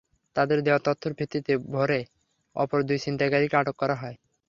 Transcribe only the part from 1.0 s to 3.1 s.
ভিত্তিতে ভোরে অপর দুই